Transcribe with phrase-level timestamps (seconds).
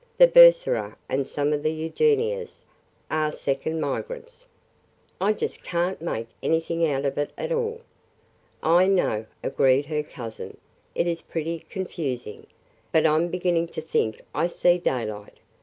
[0.17, 2.63] The Bursera and some of the Eugenias
[3.11, 4.47] are second migrants....'
[5.21, 7.81] I just can't make anything out of it at all!"
[8.63, 10.57] "I know," agreed her cousin,
[10.95, 12.47] "it is pretty confusing,
[12.91, 15.37] but I 'm beginning to think I see daylight.